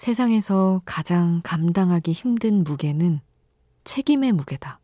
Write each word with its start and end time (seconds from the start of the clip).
세상에서 0.00 0.80
가장 0.86 1.42
감당하기 1.44 2.12
힘든 2.12 2.64
무게는 2.64 3.20
책임의 3.84 4.32
무게다. 4.32 4.80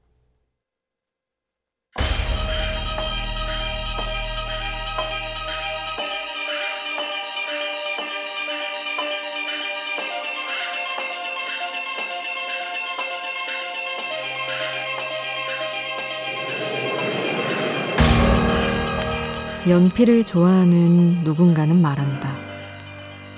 연필을 19.67 20.25
좋아하는 20.25 21.21
누군가는 21.25 21.80
말한다. 21.80 22.37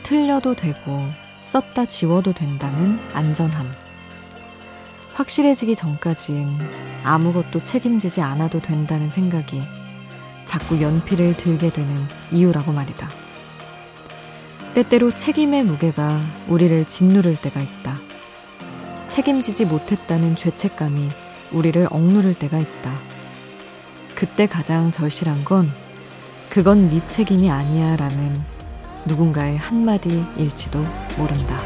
틀려도 0.02 0.56
되고 0.56 1.27
썼다 1.48 1.86
지워도 1.86 2.34
된다는 2.34 3.00
안전함. 3.14 3.72
확실해지기 5.14 5.76
전까진 5.76 6.58
아무것도 7.04 7.62
책임지지 7.62 8.20
않아도 8.20 8.60
된다는 8.60 9.08
생각이 9.08 9.62
자꾸 10.44 10.82
연필을 10.82 11.38
들게 11.38 11.70
되는 11.70 11.90
이유라고 12.30 12.72
말이다. 12.72 13.08
때때로 14.74 15.14
책임의 15.14 15.64
무게가 15.64 16.20
우리를 16.48 16.84
짓누를 16.84 17.36
때가 17.36 17.62
있다. 17.62 17.96
책임지지 19.08 19.64
못했다는 19.64 20.36
죄책감이 20.36 21.08
우리를 21.52 21.88
억누를 21.90 22.34
때가 22.34 22.58
있다. 22.58 22.94
그때 24.14 24.46
가장 24.46 24.90
절실한 24.90 25.46
건 25.46 25.72
그건 26.50 26.90
네 26.90 27.00
책임이 27.08 27.50
아니야 27.50 27.96
라는 27.96 28.57
누군가의 29.08 29.56
한마디일지도 29.56 30.78
모른다. 31.16 31.58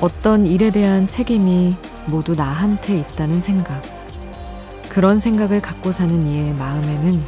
어떤 0.00 0.46
일에 0.46 0.70
대한 0.70 1.06
책임이 1.06 1.76
모두 2.06 2.34
나한테 2.34 2.98
있다는 2.98 3.40
생각. 3.40 3.80
그런 4.88 5.20
생각을 5.20 5.60
갖고 5.60 5.92
사는 5.92 6.26
이의 6.26 6.54
마음에는 6.54 7.22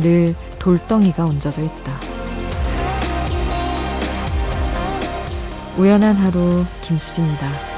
늘 0.00 0.34
돌덩이가 0.58 1.24
얹어져 1.24 1.62
있다. 1.62 2.09
우연한 5.80 6.14
하루 6.16 6.66
김수지입니다. 6.82 7.69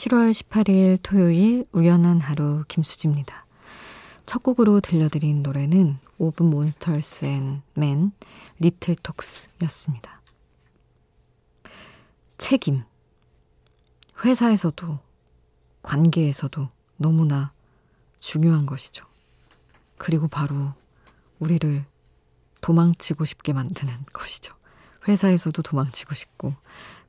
7월 0.00 0.30
18일 0.32 0.98
토요일 1.02 1.66
우연한 1.72 2.22
하루 2.22 2.64
김수지입니다. 2.68 3.44
첫 4.24 4.42
곡으로 4.42 4.80
들려드린 4.80 5.42
노래는 5.42 5.98
Of 6.16 6.42
Monsters 6.42 7.26
and 7.26 7.69
Men 7.69 8.12
Little 8.60 8.94
Talks였습니다. 8.94 10.22
책임. 12.38 12.84
회사에서도 14.24 14.98
관계에서도 15.82 16.68
너무나 16.96 17.52
중요한 18.20 18.64
것이죠. 18.64 19.04
그리고 19.98 20.28
바로 20.28 20.72
우리를 21.40 21.84
도망치고 22.62 23.26
싶게 23.26 23.52
만드는 23.52 24.06
것이죠. 24.14 24.54
회사에서도 25.06 25.60
도망치고 25.60 26.14
싶고 26.14 26.54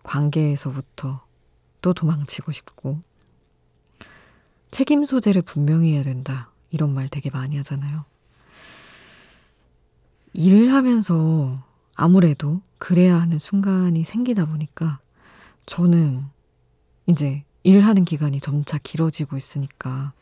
관계에서부터 0.04 1.31
또 1.82 1.94
도망치고 1.94 2.52
싶고 2.52 3.00
책임 4.72 5.04
소재를 5.04 5.42
분명히 5.42 5.94
해야 5.94 6.02
된다. 6.02 6.50
이런 6.70 6.94
말 6.94 7.10
되게 7.10 7.30
많이 7.30 7.58
하잖아요. 7.58 8.06
일을 10.34 10.72
하면서 10.72 11.62
아무래도 11.96 12.62
그래야 12.78 13.20
하는 13.20 13.38
순간이 13.38 14.06
생기다 14.06 14.46
보니까 14.46 15.00
저는 15.66 16.26
이제 17.06 17.44
일하는 17.64 18.06
기간이 18.06 18.40
점차 18.40 18.78
길어지고 18.78 19.36
있으니까 19.38 20.14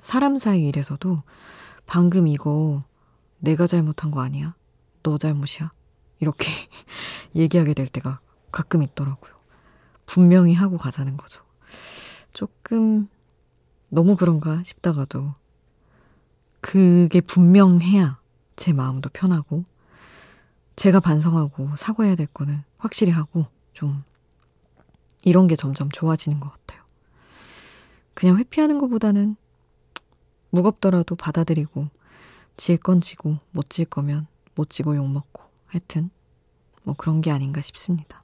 사람 0.00 0.38
사이 0.38 0.66
일에서도 0.66 1.18
방금 1.84 2.26
이거 2.26 2.82
내가 3.38 3.66
잘못한 3.66 4.10
거 4.10 4.20
아니야? 4.20 4.54
너 5.02 5.18
잘못이야? 5.18 5.70
이렇게 6.20 6.46
얘기하게 7.36 7.74
될 7.74 7.86
때가 7.86 8.20
가끔 8.50 8.82
있더라고요. 8.82 9.35
분명히 10.06 10.54
하고 10.54 10.76
가자는 10.78 11.16
거죠. 11.16 11.42
조금 12.32 13.08
너무 13.88 14.16
그런가 14.16 14.62
싶다가도 14.64 15.34
그게 16.60 17.20
분명해야 17.20 18.18
제 18.56 18.72
마음도 18.72 19.08
편하고 19.12 19.64
제가 20.76 21.00
반성하고 21.00 21.76
사과해야 21.76 22.16
될 22.16 22.26
거는 22.26 22.62
확실히 22.78 23.12
하고 23.12 23.46
좀 23.72 24.02
이런 25.22 25.46
게 25.46 25.56
점점 25.56 25.88
좋아지는 25.90 26.40
것 26.40 26.50
같아요. 26.50 26.82
그냥 28.14 28.38
회피하는 28.38 28.78
것보다는 28.78 29.36
무겁더라도 30.50 31.16
받아들이고 31.16 31.88
질 32.56 32.78
건 32.78 33.00
지고 33.00 33.38
못 33.50 33.68
질 33.68 33.84
거면 33.84 34.26
못 34.54 34.70
지고 34.70 34.96
욕 34.96 35.10
먹고 35.10 35.42
하여튼 35.66 36.10
뭐 36.84 36.94
그런 36.96 37.20
게 37.20 37.30
아닌가 37.30 37.60
싶습니다. 37.60 38.22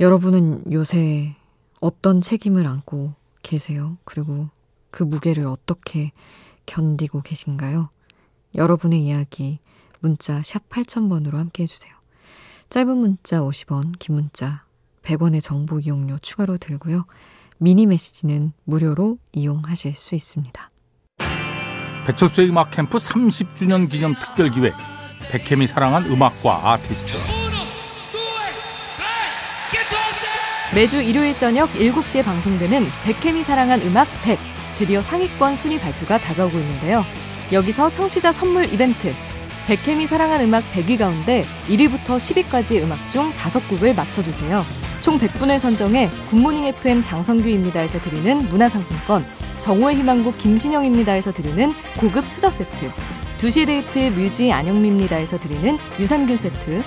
여러분은 0.00 0.72
요새 0.72 1.34
어떤 1.80 2.20
책임을 2.20 2.66
안고 2.66 3.14
계세요? 3.42 3.96
그리고 4.04 4.48
그 4.90 5.02
무게를 5.02 5.46
어떻게 5.46 6.12
견디고 6.66 7.22
계신가요? 7.22 7.90
여러분의 8.54 9.04
이야기 9.04 9.58
문자 10.00 10.40
샵 10.42 10.68
8000번으로 10.68 11.34
함께 11.34 11.64
해주세요. 11.64 11.92
짧은 12.70 12.96
문자 12.96 13.40
50원, 13.40 13.98
긴 13.98 14.14
문자 14.14 14.64
100원의 15.02 15.42
정보 15.42 15.80
이용료 15.80 16.18
추가로 16.18 16.58
들고요. 16.58 17.04
미니 17.58 17.86
메시지는 17.86 18.52
무료로 18.64 19.18
이용하실 19.32 19.94
수 19.94 20.14
있습니다. 20.14 20.70
배철수의 22.06 22.50
음악 22.50 22.70
캠프 22.70 22.98
30주년 22.98 23.90
기념 23.90 24.14
특별 24.14 24.50
기획 24.50 24.74
백혜미 25.30 25.66
사랑한 25.66 26.06
음악과 26.06 26.72
아티스트 26.72 27.16
매주 30.74 31.00
일요일 31.00 31.36
저녁 31.38 31.72
7시에 31.72 32.22
방송되는 32.22 32.86
백혜미 33.04 33.42
사랑한 33.42 33.80
음악 33.82 34.06
100 34.22 34.38
드디어 34.78 35.00
상위권 35.00 35.56
순위 35.56 35.78
발표가 35.80 36.18
다가오고 36.18 36.58
있는데요. 36.58 37.04
여기서 37.50 37.90
청취자 37.90 38.32
선물 38.32 38.70
이벤트 38.72 39.14
백혜미 39.66 40.06
사랑한 40.06 40.42
음악 40.42 40.62
100위 40.72 40.98
가운데 40.98 41.44
1위부터 41.68 42.18
10위까지의 42.18 42.82
음악 42.82 42.98
중 43.08 43.32
5곡을 43.32 43.96
맞춰주세요. 43.96 44.64
총 45.00 45.18
100분을 45.18 45.58
선정해 45.58 46.10
굿모닝 46.28 46.66
FM 46.66 47.02
장성규입니다에서 47.02 47.98
드리는 48.00 48.46
문화상품권 48.50 49.24
정오의 49.60 49.96
희망곡 49.96 50.36
김신영입니다에서 50.36 51.32
드리는 51.32 51.72
고급 51.96 52.28
수저 52.28 52.50
세트 52.50 52.90
2시 53.38 53.66
데이트 53.66 53.98
뮤지 54.14 54.52
안영미입니다에서 54.52 55.38
드리는 55.38 55.78
유산균 55.98 56.36
세트 56.36 56.82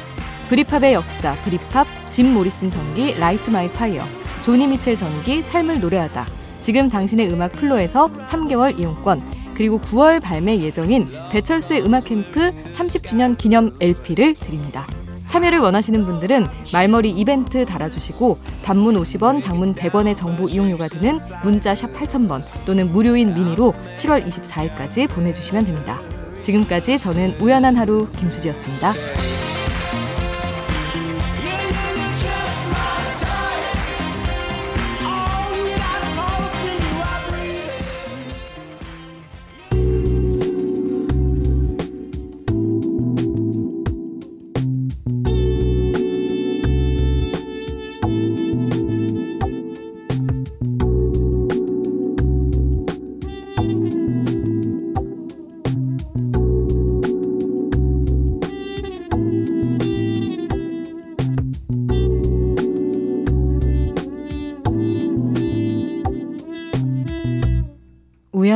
Britpop의 0.52 0.92
역사 0.92 1.34
브리팝 1.46 1.88
짐 2.12 2.34
모리슨 2.34 2.70
전기 2.70 3.18
Light 3.18 3.50
My 3.50 3.72
Fire 3.72 4.04
조니 4.42 4.68
미첼 4.68 4.98
전기 4.98 5.42
삶을 5.42 5.80
노래하다 5.80 6.26
지금 6.60 6.90
당신의 6.90 7.32
음악 7.32 7.54
FLO에서 7.54 8.10
3개월 8.26 8.78
이용권 8.78 9.22
그리고 9.56 9.80
9월 9.80 10.22
발매 10.22 10.60
예정인 10.60 11.10
배철수의 11.30 11.86
음악 11.86 12.04
캠프 12.04 12.52
30주년 12.52 13.38
기념 13.38 13.72
LP를 13.80 14.36
드립니다. 14.36 14.86
참여를 15.26 15.60
원하시는 15.60 16.06
분들은 16.06 16.46
말머리 16.74 17.12
이벤트 17.12 17.66
달아주시고 17.66 18.38
단문 18.66 18.96
50원, 18.96 19.42
장문 19.42 19.74
100원의 19.74 20.18
정보 20.18 20.50
이용료가 20.50 20.90
드는 20.90 21.18
문자 21.46 21.74
샵 21.74 21.94
8000번 21.94 22.42
또는 22.66 22.92
무료인 22.92 23.34
미니로 23.34 23.74
7월 23.96 24.28
24일까지 24.28 25.08
보내주시면 25.08 25.64
됩니다. 25.64 26.02
지금까지 26.42 27.00
저는 27.00 27.40
우연한 27.40 27.78
하루 27.78 28.10
김수지였습니다. 28.18 28.94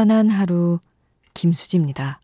우연한 0.05 0.29
하루 0.29 0.79
김수지입니다. 1.33 2.19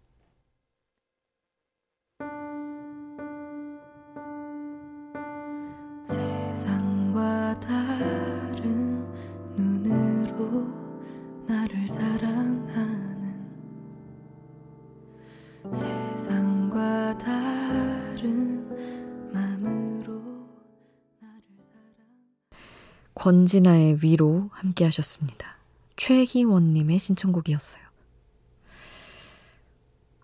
권진아의 23.16 23.98
위로 24.04 24.50
함께 24.52 24.86
하셨습니다. 24.86 25.61
최희원님의 26.02 26.98
신청곡이었어요. 26.98 27.84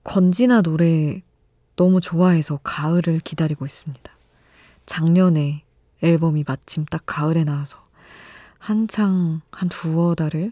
건지나 0.03 0.63
노래 0.63 1.21
너무 1.75 2.01
좋아해서 2.01 2.59
가을을 2.63 3.19
기다리고 3.19 3.63
있습니다. 3.63 4.11
작년에 4.87 5.63
앨범이 6.01 6.45
마침 6.47 6.83
딱 6.85 7.03
가을에 7.05 7.43
나와서 7.43 7.83
한창 8.57 9.41
한 9.51 9.69
두어 9.69 10.15
달을 10.15 10.51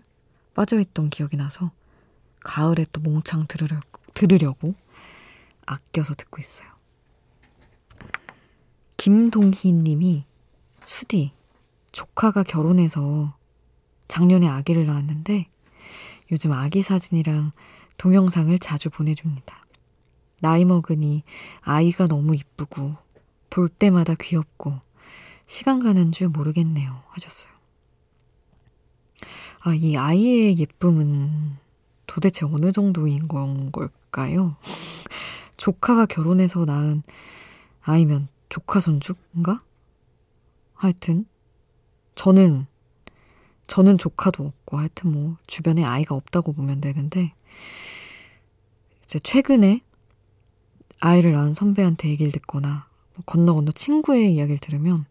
빠져있던 0.53 1.09
기억이 1.09 1.37
나서 1.37 1.71
가을에 2.41 2.85
또 2.91 3.01
몽창 3.01 3.47
들으려고, 3.47 3.99
들으려고 4.13 4.75
아껴서 5.65 6.13
듣고 6.13 6.37
있어요. 6.39 6.69
김동희 8.97 9.71
님이 9.71 10.23
수디, 10.83 11.31
조카가 11.91 12.43
결혼해서 12.43 13.35
작년에 14.07 14.47
아기를 14.47 14.85
낳았는데 14.85 15.47
요즘 16.31 16.53
아기 16.53 16.81
사진이랑 16.81 17.51
동영상을 17.97 18.57
자주 18.59 18.89
보내줍니다. 18.89 19.65
나이 20.41 20.65
먹으니 20.65 21.23
아이가 21.61 22.07
너무 22.07 22.35
이쁘고 22.35 22.95
볼 23.49 23.69
때마다 23.69 24.15
귀엽고 24.19 24.79
시간 25.47 25.81
가는 25.81 26.11
줄 26.11 26.29
모르겠네요. 26.29 27.03
하셨어요. 27.09 27.51
아, 29.61 29.73
이 29.73 29.95
아이의 29.95 30.59
예쁨은 30.59 31.57
도대체 32.05 32.45
어느 32.45 32.71
정도인 32.71 33.27
건 33.27 33.71
걸까요? 33.71 34.55
조카가 35.57 36.05
결혼해서 36.05 36.65
낳은 36.65 37.01
아이면 37.81 38.27
조카 38.49 38.79
손주인가? 38.79 39.63
하여튼 40.73 41.25
저는 42.15 42.67
저는 43.67 43.97
조카도 43.97 44.45
없고 44.45 44.77
하여튼 44.77 45.11
뭐 45.11 45.37
주변에 45.47 45.83
아이가 45.83 46.15
없다고 46.15 46.53
보면 46.53 46.81
되는데 46.81 47.33
이제 49.03 49.19
최근에 49.19 49.81
아이를 51.01 51.33
낳은 51.33 51.53
선배한테 51.53 52.09
얘기를 52.09 52.31
듣거나 52.31 52.87
뭐 53.15 53.23
건너 53.25 53.53
건너 53.53 53.71
친구의 53.71 54.33
이야기를 54.33 54.59
들으면 54.59 55.05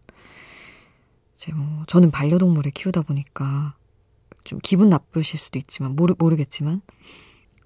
이제 1.34 1.52
뭐 1.52 1.84
저는 1.86 2.10
반려동물을 2.10 2.70
키우다 2.72 3.02
보니까 3.02 3.74
좀 4.44 4.58
기분 4.62 4.88
나쁘실 4.88 5.38
수도 5.38 5.58
있지만 5.58 5.96
모르 5.96 6.14
모르겠지만 6.18 6.80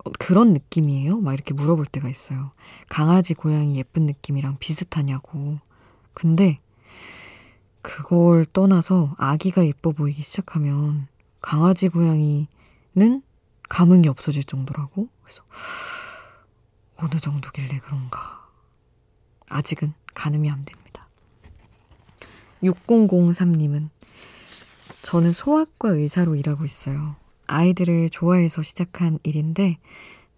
어, 0.05 0.11
그런 0.19 0.53
느낌이에요? 0.53 1.21
막 1.21 1.35
이렇게 1.35 1.55
물어볼 1.55 1.87
때가 1.87 2.09
있어요. 2.09 2.53
강아지 2.89 3.35
고양이 3.35 3.77
예쁜 3.77 4.07
느낌이랑 4.07 4.57
비슷하냐고. 4.59 5.59
근데 6.15 6.59
그걸 7.83 8.45
떠나서 8.45 9.15
아기가 9.19 9.65
예뻐 9.65 9.93
보이기 9.93 10.23
시작하면 10.23 11.07
강아지 11.41 11.89
고양이는 11.89 12.47
감흥이 13.69 14.09
없어질 14.09 14.45
정도라고? 14.45 15.09
그래서 15.23 15.43
어느 16.97 17.19
정도길래 17.19 17.79
그런가. 17.79 18.49
아직은 19.49 19.95
가늠이 20.15 20.51
안 20.51 20.65
됩니다. 20.65 21.07
6003님은 22.63 23.89
저는 25.03 25.33
소아과 25.33 25.91
의사로 25.91 26.35
일하고 26.35 26.65
있어요. 26.65 27.17
아이들을 27.47 28.11
좋아해서 28.11 28.63
시작한 28.63 29.19
일인데 29.23 29.79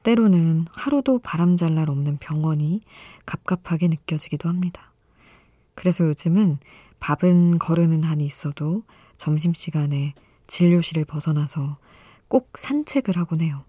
때로는 0.02 0.66
하루도 0.72 1.18
바람잘 1.18 1.74
날 1.74 1.90
없는 1.90 2.18
병원이 2.18 2.80
갑갑하게 3.26 3.88
느껴지기도 3.88 4.48
합니다. 4.48 4.92
그래서 5.74 6.04
요즘은 6.04 6.58
밥은 7.00 7.58
거르는 7.58 8.04
한이 8.04 8.24
있어도 8.24 8.82
점심시간에 9.16 10.14
진료실을 10.46 11.04
벗어나서 11.04 11.76
꼭 12.28 12.52
산책을 12.56 13.16
하곤 13.16 13.40
해요. 13.40 13.64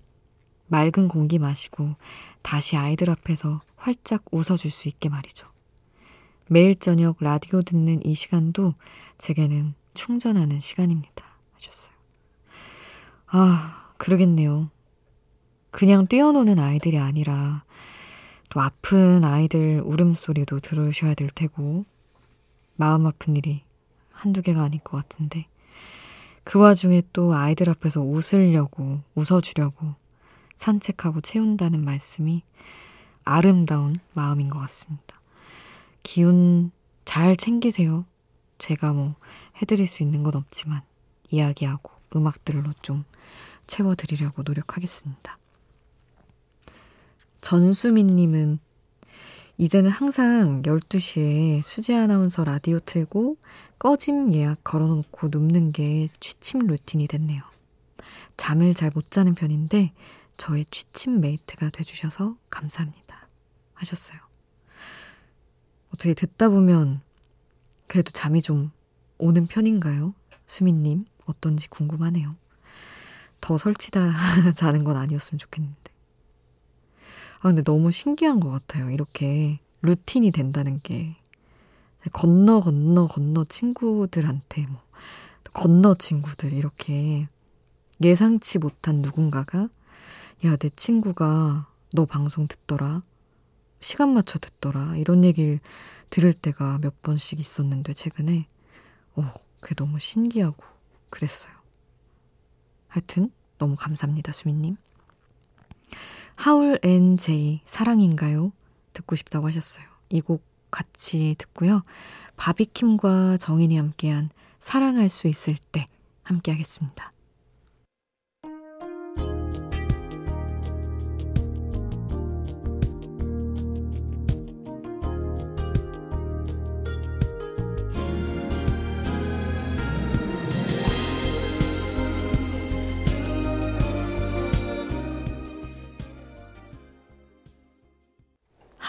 맑은 0.67 1.07
공기 1.07 1.39
마시고 1.39 1.95
다시 2.41 2.77
아이들 2.77 3.09
앞에서 3.09 3.61
활짝 3.75 4.23
웃어줄 4.31 4.71
수 4.71 4.87
있게 4.87 5.09
말이죠. 5.09 5.47
매일 6.47 6.75
저녁 6.75 7.17
라디오 7.19 7.61
듣는 7.61 8.05
이 8.05 8.15
시간도 8.15 8.73
제게는 9.17 9.73
충전하는 9.93 10.59
시간입니다. 10.59 11.25
하셨어요. 11.53 11.93
아, 13.27 13.93
그러겠네요. 13.97 14.69
그냥 15.71 16.07
뛰어노는 16.07 16.59
아이들이 16.59 16.97
아니라 16.97 17.63
또 18.49 18.59
아픈 18.61 19.23
아이들 19.23 19.81
울음소리도 19.85 20.59
들으셔야 20.59 21.13
될 21.13 21.29
테고 21.29 21.85
마음 22.75 23.05
아픈 23.05 23.35
일이 23.35 23.63
한두 24.11 24.41
개가 24.41 24.63
아닐 24.63 24.79
것 24.79 24.97
같은데 24.97 25.47
그 26.43 26.59
와중에 26.59 27.03
또 27.13 27.33
아이들 27.33 27.69
앞에서 27.69 28.01
웃으려고 28.01 29.01
웃어주려고 29.15 29.95
산책하고 30.55 31.21
채운다는 31.21 31.83
말씀이 31.83 32.43
아름다운 33.23 33.95
마음인 34.13 34.47
것 34.47 34.59
같습니다. 34.59 35.19
기운 36.03 36.71
잘 37.05 37.35
챙기세요. 37.35 38.05
제가 38.57 38.93
뭐 38.93 39.15
해드릴 39.61 39.87
수 39.87 40.03
있는 40.03 40.23
건 40.23 40.35
없지만 40.35 40.81
이야기하고 41.29 41.91
음악들로 42.15 42.73
좀 42.81 43.05
채워드리려고 43.67 44.43
노력하겠습니다. 44.43 45.37
전수민님은 47.41 48.59
이제는 49.61 49.91
항상 49.91 50.63
12시에 50.63 51.61
수지 51.61 51.93
아나운서 51.93 52.43
라디오 52.43 52.79
틀고 52.79 53.37
꺼짐 53.77 54.33
예약 54.33 54.63
걸어놓고 54.63 55.27
눕는 55.27 55.71
게 55.71 56.09
취침 56.19 56.65
루틴이 56.65 57.05
됐네요. 57.05 57.43
잠을 58.37 58.73
잘 58.73 58.89
못 58.95 59.11
자는 59.11 59.35
편인데 59.35 59.93
저의 60.35 60.65
취침 60.71 61.21
mate가 61.21 61.69
돼주셔서 61.69 62.37
감사합니다. 62.49 63.27
하셨어요. 63.75 64.17
어떻게 65.93 66.15
듣다 66.15 66.49
보면 66.49 67.01
그래도 67.85 68.09
잠이 68.09 68.41
좀 68.41 68.71
오는 69.19 69.45
편인가요? 69.45 70.15
수민님, 70.47 71.05
어떤지 71.27 71.69
궁금하네요. 71.69 72.35
더 73.41 73.59
설치다 73.59 74.11
자는 74.57 74.83
건 74.83 74.97
아니었으면 74.97 75.37
좋겠는데. 75.37 75.90
아, 77.41 77.49
근데 77.49 77.63
너무 77.63 77.91
신기한 77.91 78.39
것 78.39 78.51
같아요. 78.51 78.91
이렇게 78.91 79.59
루틴이 79.81 80.31
된다는 80.31 80.79
게. 80.79 81.15
건너, 82.13 82.59
건너, 82.59 83.07
건너 83.07 83.45
친구들한테, 83.45 84.63
뭐, 84.69 84.81
건너 85.53 85.95
친구들, 85.95 86.53
이렇게 86.53 87.27
예상치 88.03 88.59
못한 88.59 89.01
누군가가, 89.01 89.69
야, 90.45 90.55
내 90.55 90.69
친구가 90.69 91.67
너 91.93 92.05
방송 92.05 92.47
듣더라. 92.47 93.01
시간 93.79 94.13
맞춰 94.13 94.37
듣더라. 94.37 94.95
이런 94.97 95.23
얘기를 95.23 95.59
들을 96.11 96.33
때가 96.33 96.77
몇 96.79 97.01
번씩 97.01 97.39
있었는데 97.39 97.93
최근에 97.93 98.47
오, 99.15 99.23
그게 99.59 99.73
너무 99.75 99.97
신기하고 99.97 100.63
그랬어요. 101.09 101.53
하여튼 102.87 103.31
너무 103.57 103.75
감사합니다, 103.75 104.31
수민님. 104.31 104.77
하울 106.41 106.79
앤 106.81 107.17
제이 107.17 107.61
사랑인가요? 107.65 108.51
듣고 108.93 109.15
싶다고 109.15 109.45
하셨어요. 109.45 109.85
이 110.09 110.21
곡 110.21 110.43
같이 110.71 111.35
듣고요. 111.37 111.83
바비킴과 112.35 113.37
정인이 113.37 113.77
함께한 113.77 114.31
사랑할 114.59 115.09
수 115.09 115.27
있을 115.27 115.55
때 115.71 115.85
함께 116.23 116.51
하겠습니다. 116.51 117.11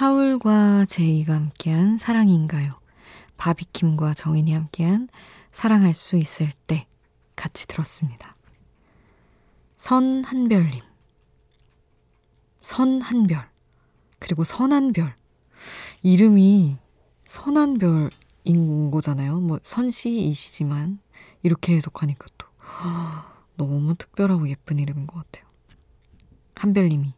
하울과 0.02 0.86
제이가 0.86 1.32
함께한 1.32 1.96
사랑인가요? 1.96 2.72
바비킴과 3.36 4.14
정인이 4.14 4.52
함께한 4.52 5.08
사랑할 5.52 5.94
수 5.94 6.16
있을 6.16 6.50
때 6.66 6.88
같이 7.36 7.68
들었습니다. 7.68 8.34
선한별님. 9.76 10.82
선한별. 12.62 13.48
그리고 14.18 14.42
선한별. 14.42 15.14
이름이 16.02 16.78
선한별인 17.24 18.90
거잖아요. 18.90 19.38
뭐 19.38 19.60
선시이시지만 19.62 20.98
이렇게 21.44 21.76
해석하니까 21.76 22.26
또 22.38 22.48
너무 23.56 23.94
특별하고 23.94 24.48
예쁜 24.48 24.80
이름인 24.80 25.06
것 25.06 25.22
같아요. 25.22 25.48
한별님이 26.56 27.14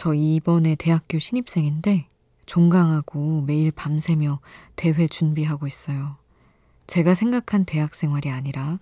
저 0.00 0.14
이번에 0.14 0.76
대학교 0.76 1.18
신입생인데 1.18 2.08
종강하고 2.46 3.42
매일 3.42 3.70
밤새며 3.70 4.40
대회 4.74 5.06
준비하고 5.06 5.66
있어요. 5.66 6.16
제가 6.86 7.14
생각한 7.14 7.66
대학 7.66 7.94
생활이 7.94 8.30
아니라 8.30 8.78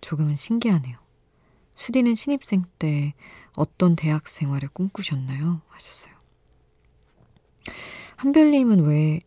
조금은 0.00 0.36
신기하네요. 0.36 0.96
수디는 1.74 2.14
신입생 2.14 2.64
때 2.78 3.12
어떤 3.54 3.94
대학 3.94 4.26
생활을 4.26 4.70
꿈꾸셨나요? 4.70 5.60
하셨어요. 5.68 6.14
한별님은 8.16 8.84
왜 8.84 9.20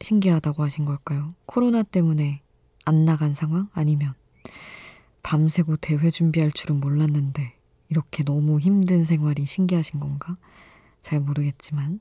신기하다고 0.00 0.62
하신 0.62 0.86
걸까요? 0.86 1.28
코로나 1.44 1.82
때문에 1.82 2.40
안 2.86 3.04
나간 3.04 3.34
상황? 3.34 3.68
아니면 3.74 4.14
밤새고 5.22 5.76
대회 5.76 6.08
준비할 6.08 6.50
줄은 6.50 6.80
몰랐는데 6.80 7.58
이렇게 7.90 8.24
너무 8.24 8.58
힘든 8.58 9.04
생활이 9.04 9.44
신기하신 9.44 10.00
건가? 10.00 10.38
잘 11.00 11.20
모르겠지만. 11.20 12.00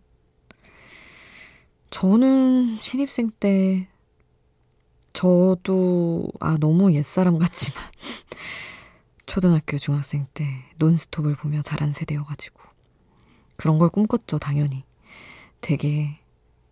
저는 1.90 2.76
신입생 2.78 3.32
때, 3.40 3.88
저도, 5.14 6.28
아, 6.40 6.58
너무 6.60 6.94
옛사람 6.94 7.40
같지만, 7.40 7.84
초등학교, 9.26 9.78
중학생 9.78 10.28
때 10.34 10.46
논스톱을 10.78 11.36
보며 11.36 11.62
자란 11.62 11.94
세대여가지고, 11.94 12.62
그런 13.56 13.80
걸 13.80 13.90
꿈꿨죠, 13.90 14.38
당연히. 14.40 14.84
되게 15.62 16.20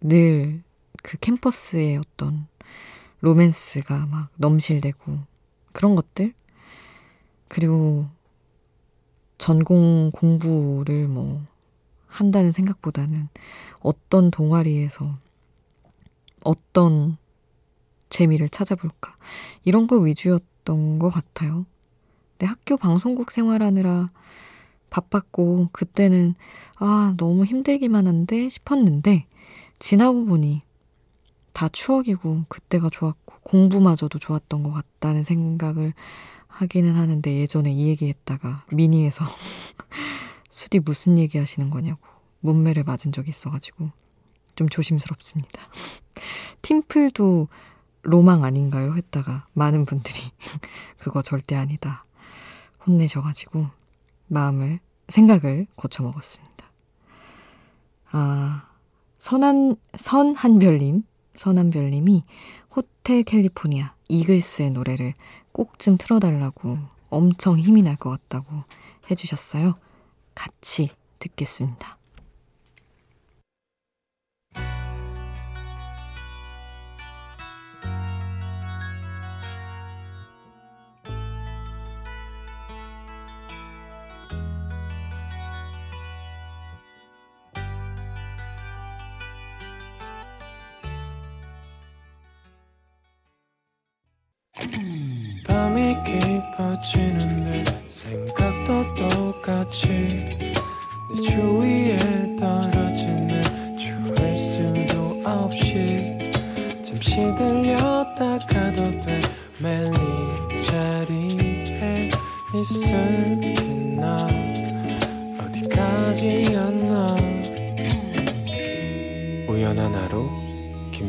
늘 0.02 0.66
그 1.06 1.18
캠퍼스의 1.20 1.98
어떤 1.98 2.48
로맨스가 3.22 4.08
막 4.08 4.30
넘실대고, 4.38 5.20
그런 5.72 5.96
것들? 5.96 6.34
그리고 7.48 8.08
전공 9.38 10.10
공부를 10.12 11.08
뭐 11.08 11.46
한다는 12.16 12.52
생각보다는 12.52 13.28
어떤 13.82 14.32
동아리에서 14.32 15.18
어떤 16.44 17.18
재미를 18.10 18.48
찾아볼까. 18.48 19.16
이런 19.66 19.88
거 19.88 19.98
위주였던 19.98 21.00
것 21.00 21.10
같아요. 21.10 21.66
근데 22.32 22.46
학교 22.46 22.78
방송국 22.78 23.32
생활하느라 23.32 24.10
바빴고, 24.90 25.70
그때는, 25.74 26.36
아, 26.78 27.14
너무 27.18 27.44
힘들기만 27.44 28.08
한데 28.08 28.48
싶었는데, 28.48 29.26
지나고 29.80 30.26
보니 30.26 30.62
다 31.52 31.68
추억이고, 31.68 32.46
그때가 32.48 32.90
좋았고, 32.90 33.36
공부마저도 33.44 34.20
좋았던 34.20 34.64
것 34.64 34.72
같다는 34.72 35.24
생각을 35.24 35.94
하기는 36.48 36.96
하는데, 36.96 37.34
예전에 37.34 37.74
이 37.74 37.88
얘기 37.88 38.08
했다가, 38.08 38.64
미니에서 38.72 39.26
수디 40.66 40.80
무슨 40.80 41.20
얘기 41.20 41.38
하시는 41.38 41.70
거냐고 41.70 42.00
문매를 42.40 42.84
맞은 42.86 43.12
적이 43.12 43.30
있어가지고 43.30 43.92
좀 44.56 44.68
조심스럽습니다. 44.68 45.62
팀플도 46.64 47.48
로망 48.02 48.44
아닌가요? 48.44 48.96
했다가 48.96 49.46
많은 49.54 49.86
분들이 49.86 50.20
그거 50.98 51.22
절대 51.22 51.56
아니다. 51.56 52.04
혼내셔가지고 52.88 53.68
마음을, 54.28 54.80
생각을 55.08 55.68
고쳐먹었습니다. 55.76 56.66
아, 58.12 58.68
선한, 59.20 59.76
선한별님, 59.96 61.04
선한별님이 61.36 62.24
호텔 62.76 63.22
캘리포니아 63.24 63.94
이글스의 64.10 64.72
노래를 64.72 65.14
꼭 65.52 65.78
좀 65.78 65.98
틀어달라고 65.98 66.80
엄청 67.12 67.60
힘이 67.60 67.84
날 67.84 67.98
것 67.98 68.10
같다고 68.10 68.64
해주셨어요. 69.12 69.76
같이 70.36 70.92
듣겠습니다. 71.20 71.98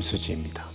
수지입니다 0.07 0.66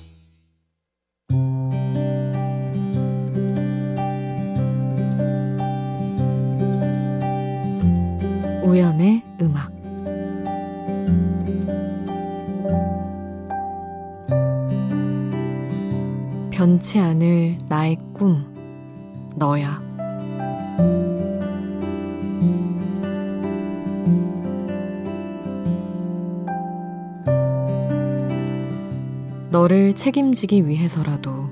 너를 29.62 29.94
책임지기 29.94 30.68
위해서라도 30.68 31.48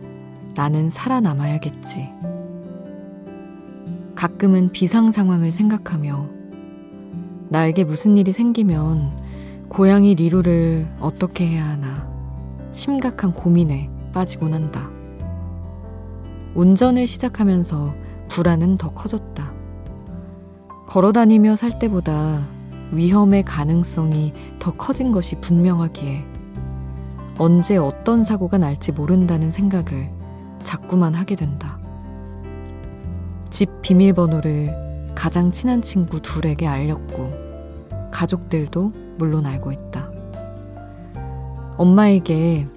나는 0.55 0.89
살아남아야겠지. 0.89 2.09
가끔은 4.15 4.71
비상 4.71 5.11
상황을 5.11 5.51
생각하며 5.51 6.27
나에게 7.49 7.83
무슨 7.83 8.17
일이 8.17 8.31
생기면 8.31 9.11
고양이 9.67 10.15
리루를 10.15 10.87
어떻게 10.99 11.45
해야 11.45 11.69
하나 11.69 12.09
심각한 12.71 13.31
고민에 13.31 13.91
빠지곤 14.11 14.55
한다. 14.55 14.89
운전을 16.55 17.05
시작하면서 17.05 17.93
불안은 18.29 18.77
더 18.77 18.91
커졌다. 18.91 19.51
걸어 20.87 21.11
다니며 21.11 21.55
살 21.55 21.77
때보다 21.77 22.47
위험의 22.91 23.43
가능성이 23.43 24.33
더 24.57 24.71
커진 24.73 25.11
것이 25.11 25.35
분명하기에 25.35 26.28
언제 27.39 27.77
어떤 27.77 28.25
사고가 28.25 28.57
날지 28.57 28.91
모른다는 28.91 29.49
생각을 29.49 30.11
자꾸만 30.63 31.15
하게 31.15 31.37
된다. 31.37 31.79
집 33.49 33.81
비밀번호를 33.81 35.13
가장 35.15 35.49
친한 35.49 35.81
친구 35.81 36.21
둘에게 36.21 36.67
알렸고, 36.67 37.31
가족들도 38.11 38.91
물론 39.17 39.45
알고 39.45 39.71
있다. 39.71 40.11
엄마에게 41.77 42.67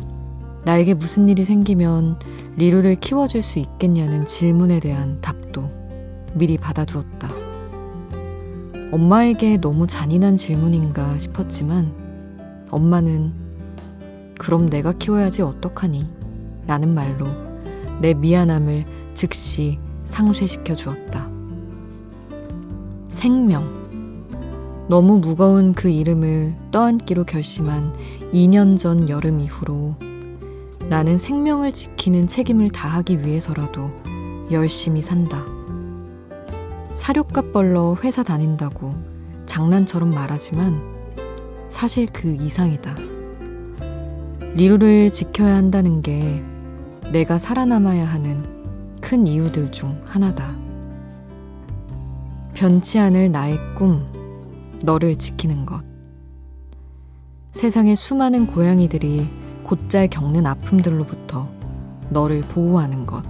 나에게 0.64 0.94
무슨 0.94 1.28
일이 1.28 1.44
생기면 1.44 2.20
리루를 2.56 2.94
키워줄 3.00 3.42
수 3.42 3.58
있겠냐는 3.58 4.26
질문에 4.26 4.78
대한 4.78 5.20
답도 5.20 5.68
미리 6.34 6.56
받아두었다. 6.56 7.28
엄마에게 8.92 9.56
너무 9.56 9.88
잔인한 9.88 10.36
질문인가 10.36 11.18
싶었지만 11.18 11.92
엄마는 12.70 13.41
그럼 14.42 14.68
내가 14.68 14.90
키워야지 14.90 15.40
어떡하니? 15.42 16.04
라는 16.66 16.94
말로 16.94 17.28
내 18.00 18.12
미안함을 18.12 18.84
즉시 19.14 19.78
상쇄시켜 20.04 20.74
주었다. 20.74 21.30
생명. 23.08 23.62
너무 24.88 25.20
무거운 25.20 25.74
그 25.74 25.88
이름을 25.88 26.56
떠안기로 26.72 27.22
결심한 27.22 27.94
2년 28.32 28.80
전 28.80 29.08
여름 29.08 29.38
이후로 29.38 29.94
나는 30.88 31.18
생명을 31.18 31.72
지키는 31.72 32.26
책임을 32.26 32.70
다하기 32.70 33.24
위해서라도 33.24 33.90
열심히 34.50 35.02
산다. 35.02 35.46
사료값 36.94 37.52
벌러 37.52 37.96
회사 38.02 38.24
다닌다고 38.24 38.92
장난처럼 39.46 40.10
말하지만 40.10 40.82
사실 41.70 42.06
그 42.12 42.34
이상이다. 42.34 43.11
리루를 44.54 45.10
지켜야 45.10 45.56
한다는 45.56 46.02
게 46.02 46.44
내가 47.10 47.38
살아남아야 47.38 48.04
하는 48.04 48.44
큰 49.00 49.26
이유들 49.26 49.72
중 49.72 49.98
하나다. 50.04 50.54
변치 52.52 52.98
않을 52.98 53.32
나의 53.32 53.56
꿈, 53.74 54.04
너를 54.84 55.16
지키는 55.16 55.64
것. 55.64 55.82
세상의 57.52 57.96
수많은 57.96 58.46
고양이들이 58.46 59.26
곧잘 59.64 60.08
겪는 60.08 60.46
아픔들로부터 60.46 61.48
너를 62.10 62.42
보호하는 62.42 63.06
것. 63.06 63.24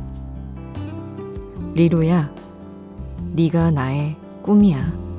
리루야, 1.74 2.34
네가 3.32 3.70
나의 3.70 4.16
꿈이야. 4.42 5.11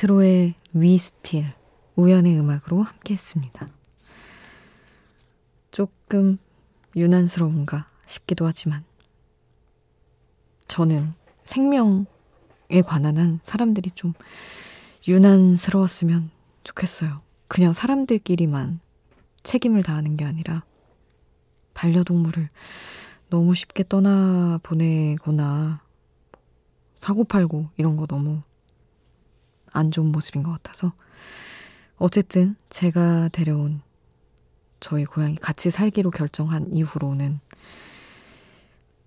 아스트로의 0.00 0.54
위스틸 0.72 1.52
우연의 1.96 2.38
음악으로 2.38 2.82
함께 2.82 3.14
했습니다. 3.14 3.68
조금 5.70 6.38
유난스러운가 6.96 7.88
싶기도 8.06 8.46
하지만 8.46 8.84
저는 10.66 11.12
생명에 11.44 12.06
관한 12.86 13.18
한 13.18 13.40
사람들이 13.42 13.90
좀 13.90 14.14
유난스러웠으면 15.06 16.30
좋겠어요. 16.64 17.20
그냥 17.48 17.72
사람들끼리만 17.72 18.80
책임을 19.42 19.82
다하는 19.82 20.16
게 20.16 20.24
아니라 20.24 20.64
반려동물을 21.74 22.48
너무 23.28 23.54
쉽게 23.54 23.84
떠나 23.88 24.58
보내거나 24.62 25.82
사고 26.98 27.24
팔고 27.24 27.68
이런 27.76 27.96
거 27.96 28.06
너무 28.06 28.42
안 29.72 29.90
좋은 29.90 30.12
모습인 30.12 30.42
것 30.42 30.50
같아서 30.52 30.92
어쨌든 31.96 32.56
제가 32.68 33.28
데려온 33.28 33.82
저희 34.80 35.04
고양이 35.04 35.36
같이 35.36 35.70
살기로 35.70 36.10
결정한 36.10 36.72
이후로는 36.72 37.40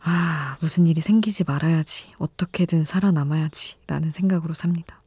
아, 0.05 0.57
무슨 0.59 0.85
일이 0.85 0.99
생기지 0.99 1.45
말아야지. 1.45 2.11
어떻게든 2.17 2.83
살아남아야지. 2.83 3.77
라는 3.87 4.11
생각으로 4.11 4.53
삽니다. 4.53 5.01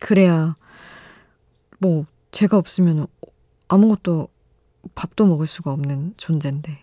그래야, 0.00 0.54
뭐, 1.78 2.04
제가 2.30 2.58
없으면 2.58 3.06
아무것도 3.68 4.28
밥도 4.94 5.26
먹을 5.26 5.46
수가 5.46 5.72
없는 5.72 6.12
존재인데, 6.18 6.78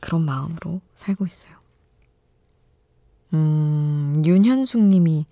그런 0.00 0.24
마음으로 0.24 0.80
살고 0.94 1.26
있어요. 1.26 1.54
음, 3.34 4.22
윤현숙 4.24 4.80
님이 4.80 5.26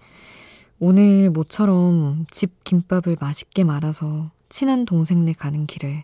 오늘 0.85 1.31
모처럼 1.31 2.27
집 2.29 2.65
김밥을 2.65 3.17
맛있게 3.21 3.63
말아서 3.63 4.33
친한 4.49 4.85
동생네 4.85 5.33
가는 5.33 5.65
길에 5.69 6.03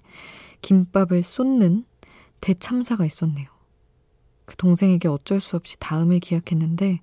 김밥을 0.62 1.24
쏟는 1.24 1.84
대참사가 2.40 3.04
있었네요. 3.04 3.48
그 4.44 4.54
동생에게 4.54 5.08
어쩔 5.08 5.40
수 5.40 5.56
없이 5.56 5.76
다음을 5.80 6.20
기약했는데 6.20 7.00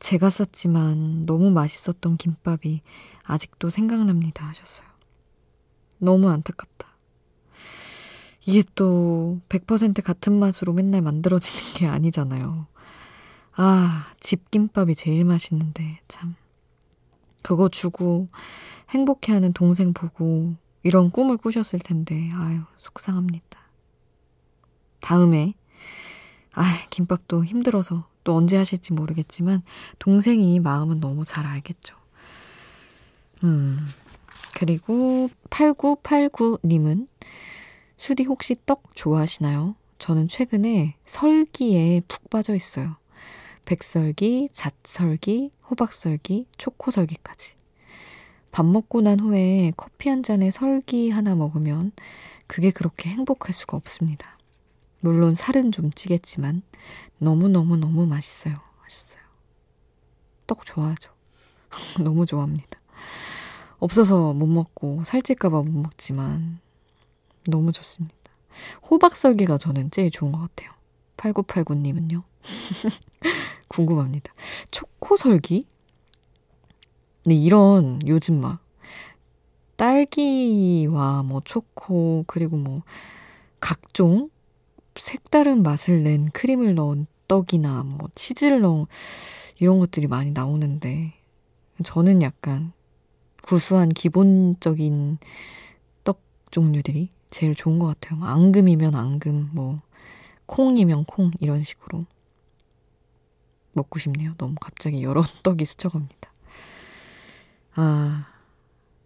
제가 0.00 0.30
쌌지만 0.30 1.26
너무 1.26 1.52
맛있었던 1.52 2.16
김밥이 2.16 2.80
아직도 3.22 3.70
생각납니다 3.70 4.44
하셨어요. 4.44 4.88
너무 5.98 6.28
안타깝다. 6.28 6.88
이게 8.46 8.64
또 8.74 9.38
100% 9.48 10.02
같은 10.02 10.40
맛으로 10.40 10.72
맨날 10.72 11.02
만들어지는 11.02 11.74
게 11.78 11.86
아니잖아요. 11.86 12.66
아, 13.52 14.12
집김밥이 14.18 14.96
제일 14.96 15.24
맛있는데, 15.24 16.00
참. 16.08 16.34
그거 17.46 17.68
주고 17.68 18.26
행복해하는 18.90 19.52
동생 19.52 19.92
보고 19.92 20.56
이런 20.82 21.12
꿈을 21.12 21.36
꾸셨을 21.36 21.78
텐데, 21.78 22.28
아유, 22.34 22.58
속상합니다. 22.78 23.60
다음에, 24.98 25.54
아, 26.54 26.64
김밥도 26.90 27.44
힘들어서 27.44 28.08
또 28.24 28.34
언제 28.34 28.56
하실지 28.56 28.94
모르겠지만, 28.94 29.62
동생이 30.00 30.58
마음은 30.58 30.98
너무 30.98 31.24
잘 31.24 31.46
알겠죠. 31.46 31.94
음, 33.44 33.78
그리고 34.58 35.28
8989님은 35.48 37.06
수디 37.96 38.24
혹시 38.24 38.56
떡 38.66 38.82
좋아하시나요? 38.96 39.76
저는 40.00 40.26
최근에 40.26 40.96
설기에 41.06 42.02
푹 42.08 42.28
빠져 42.28 42.56
있어요. 42.56 42.96
백설기, 43.66 44.48
잣설기, 44.52 45.50
호박설기, 45.68 46.46
초코설기까지. 46.56 47.56
밥 48.52 48.64
먹고 48.64 49.02
난 49.02 49.20
후에 49.20 49.72
커피 49.76 50.08
한 50.08 50.22
잔에 50.22 50.50
설기 50.50 51.10
하나 51.10 51.34
먹으면 51.34 51.92
그게 52.46 52.70
그렇게 52.70 53.10
행복할 53.10 53.52
수가 53.52 53.76
없습니다. 53.76 54.38
물론 55.00 55.34
살은 55.34 55.72
좀 55.72 55.90
찌겠지만 55.90 56.62
너무너무너무 57.18 58.06
맛있어요. 58.06 58.56
하셨어요. 58.78 59.20
떡 60.46 60.64
좋아하죠. 60.64 61.10
너무 62.02 62.24
좋아합니다. 62.24 62.78
없어서 63.78 64.32
못 64.32 64.46
먹고 64.46 65.02
살찔까봐 65.04 65.62
못 65.64 65.72
먹지만 65.72 66.60
너무 67.48 67.72
좋습니다. 67.72 68.16
호박설기가 68.88 69.58
저는 69.58 69.90
제일 69.90 70.10
좋은 70.10 70.32
것 70.32 70.38
같아요. 70.38 70.70
8989님은요? 71.16 72.22
궁금합니다. 73.68 74.32
초코설기? 74.70 75.66
네, 77.24 77.34
이런 77.34 78.00
요즘 78.06 78.40
막 78.40 78.60
딸기와 79.76 81.22
뭐 81.22 81.42
초코 81.44 82.24
그리고 82.26 82.56
뭐 82.56 82.82
각종 83.60 84.30
색다른 84.94 85.62
맛을 85.62 86.02
낸 86.02 86.30
크림을 86.30 86.74
넣은 86.74 87.06
떡이나 87.28 87.82
뭐 87.82 88.08
치즈를 88.14 88.60
넣은 88.60 88.86
이런 89.58 89.78
것들이 89.78 90.06
많이 90.06 90.30
나오는데 90.30 91.14
저는 91.82 92.22
약간 92.22 92.72
구수한 93.42 93.88
기본적인 93.88 95.18
떡 96.04 96.20
종류들이 96.50 97.10
제일 97.30 97.54
좋은 97.54 97.78
것 97.78 97.86
같아요. 97.86 98.24
앙금이면 98.24 98.94
앙금, 98.94 99.50
뭐 99.52 99.76
콩이면 100.46 101.04
콩 101.04 101.30
이런 101.40 101.62
식으로 101.62 102.04
먹고 103.76 103.98
싶네요. 103.98 104.34
너무 104.38 104.54
갑자기 104.60 105.02
여러 105.02 105.22
떡이 105.42 105.64
스쳐갑니다. 105.64 106.32
아, 107.74 108.26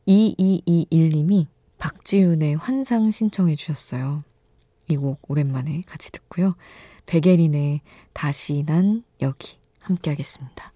2221님이 0.07 1.47
박지윤의 1.79 2.57
환상 2.57 3.11
신청해 3.11 3.57
주셨어요. 3.57 4.23
이 4.89 4.97
곡 4.97 5.31
오랜만에 5.31 5.83
같이 5.87 6.11
듣고요. 6.11 6.55
백예린의 7.07 7.81
다시 8.13 8.65
난 8.67 9.05
여기 9.21 9.59
함께 9.79 10.11
하겠습니다. 10.11 10.73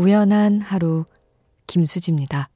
우연한 0.00 0.62
하루 0.62 1.04
김수지입니다. 1.66 2.48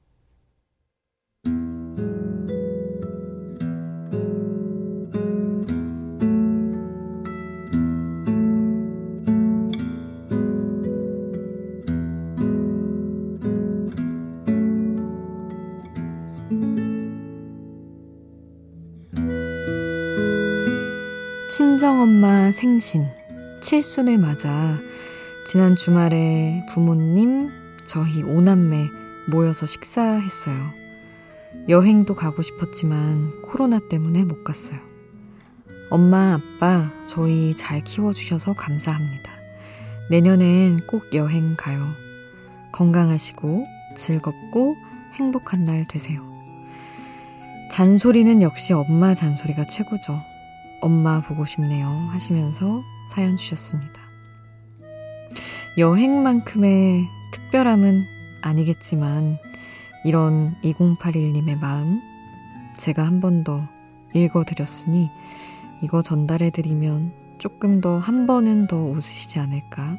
친정엄마 21.51 22.51
생신 22.51 23.05
칠순을 23.61 24.17
맞아 24.17 24.79
지난 25.45 25.75
주말에 25.75 26.65
부모님, 26.71 27.51
저희 27.85 28.23
오남매 28.23 28.87
모여서 29.29 29.67
식사했어요. 29.67 30.57
여행도 31.69 32.15
가고 32.15 32.41
싶었지만 32.41 33.43
코로나 33.43 33.79
때문에 33.87 34.23
못 34.23 34.43
갔어요. 34.43 34.79
엄마, 35.91 36.33
아빠, 36.33 36.89
저희 37.05 37.55
잘 37.55 37.83
키워주셔서 37.83 38.53
감사합니다. 38.53 39.31
내년엔 40.09 40.87
꼭 40.87 41.13
여행 41.13 41.55
가요. 41.55 41.85
건강하시고 42.71 43.67
즐겁고 43.95 44.75
행복한 45.13 45.63
날 45.63 45.85
되세요. 45.87 46.23
잔소리는 47.71 48.41
역시 48.41 48.73
엄마 48.73 49.13
잔소리가 49.13 49.67
최고죠. 49.67 50.19
엄마 50.81 51.21
보고 51.21 51.45
싶네요. 51.45 51.87
하시면서 51.87 52.81
사연 53.11 53.37
주셨습니다. 53.37 54.04
여행만큼의 55.77 57.05
특별함은 57.31 58.05
아니겠지만 58.41 59.37
이런 60.05 60.55
2081님의 60.63 61.59
마음 61.59 61.99
제가 62.77 63.05
한 63.05 63.19
번 63.19 63.43
더 63.43 63.61
읽어드렸으니 64.13 65.09
이거 65.81 66.01
전달해드리면 66.01 67.11
조금 67.39 67.81
더 67.81 67.99
한 67.99 68.25
번은 68.27 68.67
더 68.67 68.77
웃으시지 68.77 69.39
않을까 69.39 69.97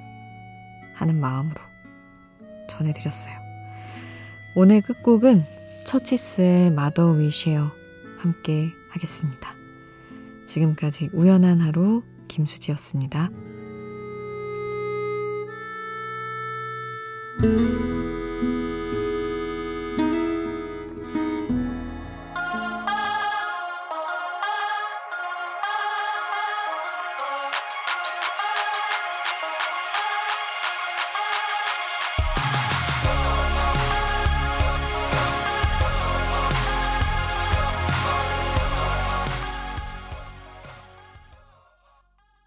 하는 0.95 1.21
마음으로 1.21 1.61
전해드렸어요. 2.71 3.35
오늘 4.57 4.81
끝곡은 4.81 5.45
처치스의 5.85 6.71
마더 6.71 7.11
위쉐어 7.13 7.71
함께 8.19 8.69
하겠습니다. 8.93 9.55
지금까지 10.47 11.11
우연한 11.13 11.61
하루 11.61 12.03
김수지였습니다. 12.29 13.29
Música 17.39 17.96